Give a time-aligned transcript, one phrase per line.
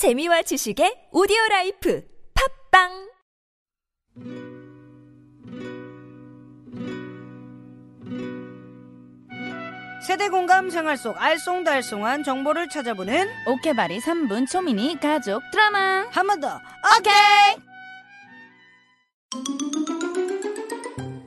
[0.00, 2.00] 재미와 지식의 오디오 라이프
[2.32, 2.88] 팟빵
[10.06, 16.58] 세대 공감 생활 속 알쏭달쏭한 정보를 찾아보는 오케바리 3분 초미니 가족 드라마 한 번 더.
[16.98, 17.70] 오케이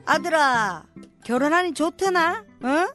[0.06, 0.84] 아들아,
[1.24, 2.44] 결혼하니 좋드나?
[2.62, 2.86] 어?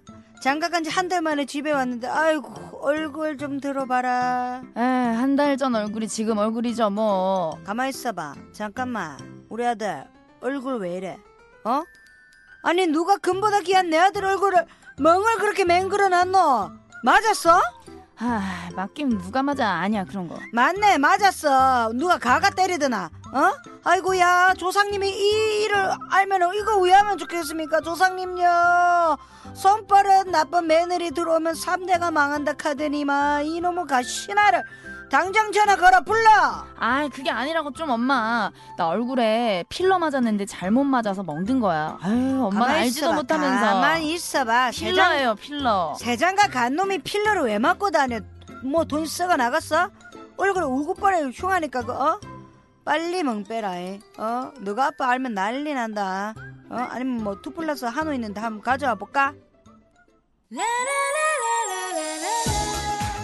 [0.44, 4.62] 장가 간지 한 달 만에 집에 왔는데 아이고 얼굴 좀 들어봐라.
[4.76, 4.80] 에
[5.16, 8.36] 한 달 전 얼굴이 지금 얼굴이죠 뭐 가만 있어봐.
[8.54, 9.18] 잠깐만.
[9.50, 10.06] 우리 아들
[10.42, 11.18] 얼굴 왜 이래?
[11.66, 11.84] 어?
[12.64, 14.66] 아니 누가 금보다 귀한 내 아들 얼굴을
[15.00, 16.72] 멍을 그렇게 맹글어 놨노?
[17.04, 17.60] 맞았어?
[18.22, 19.68] 아 맡기면 누가 맞아.
[19.70, 20.38] 아니야 그런 거.
[20.52, 21.94] 맞네 맞았어.
[21.94, 23.52] 누가 가가 때리드나 어?
[23.84, 29.18] 아이고야 조상님이 이 일을 알면 이거 왜 하면 좋겠습니까 조상님요?
[29.54, 34.64] 손버릇 나쁜 며느리 들어오면 3대가 망한다 카더니만 이놈의 가시나를
[35.10, 36.30] 당장 전화 걸어 불러
[36.78, 42.74] 아 그게 아니라고 좀 엄마 나 얼굴에 필러 맞았는데 잘못 맞아서 멍든 거야 아유 가만히
[42.82, 43.16] 알지도 있어봐.
[43.16, 48.20] 못하면서 가만히 있어봐 필러예요 필러 세장가 간 놈이 필러를 왜 맞고 다녀
[48.64, 49.90] 뭐돈 썩어 나갔어?
[50.38, 52.20] 얼굴에 울고빠래 흉하니까 그 어?
[52.86, 54.00] 빨리 멍 빼라 에.
[54.18, 54.52] 어?
[54.60, 56.34] 너가 아빠 알면 난리 난다
[56.70, 56.76] 어?
[56.92, 59.34] 아니면 뭐 two plus 한우 있는데 한번 가져와 볼까?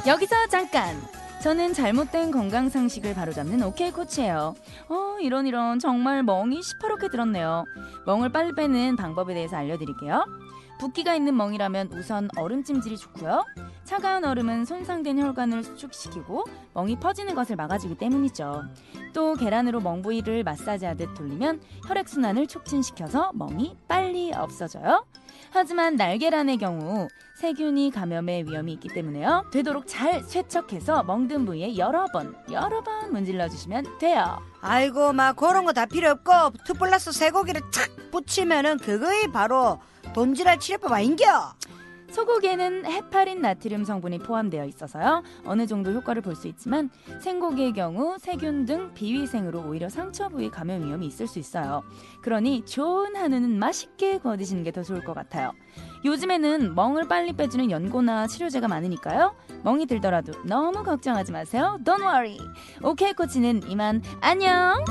[0.06, 1.02] 여기서 잠깐
[1.45, 4.55] 저는 잘못된 건강 상식을 바로잡는 오케이 코치예요.
[4.89, 7.65] 어, 이런 이런 정말 멍이 시퍼렇게 들었네요.
[8.07, 10.25] 멍을 빨리 빼는 방법에 대해서 알려드릴게요.
[10.79, 13.45] 붓기가 있는 멍이라면 우선 얼음찜질이 좋고요.
[13.86, 18.64] 차가운 얼음은 손상된 혈관을 수축시키고 멍이 퍼지는 것을 막아주기 때문이죠.
[19.14, 25.06] 또 계란으로 멍 부위를 마사지하듯 돌리면 혈액순환을 촉진시켜서 멍이 빨리 없어져요.
[25.52, 29.45] 하지만 날계란의 경우 세균이 감염의 위험이 있기 때문에요.
[29.53, 34.39] 되도록 잘 쇠척해서 멍든 부위에 여러 번, 여러 번 문질러 주시면 돼요.
[34.61, 36.31] 아이고 막 그런 거 다 필요 없고
[36.66, 39.80] 투플러스 쇠고기를 착 붙이면은 그거이 바로
[40.13, 41.53] 돈지랄 치료법 아닌겨?
[42.11, 45.23] 소고기에는 헤파린 나트륨 성분이 포함되어 있어서요.
[45.45, 46.89] 어느 정도 효과를 볼 수 있지만
[47.21, 51.81] 생고기의 경우 세균 등 비위생으로 오히려 상처 부위 감염 위험이 있을 수 있어요.
[52.21, 55.53] 그러니 좋은 한우는 맛있게 구워 드시는 게 더 좋을 것 같아요.
[56.03, 59.33] 요즘에는 멍을 빨리 빼주는 연고나 치료제가 많으니까요.
[59.63, 61.79] 멍이 들더라도 너무 걱정하지 마세요.
[61.85, 62.37] Don't worry.
[62.83, 64.83] 오케이 코치는 이만 안녕.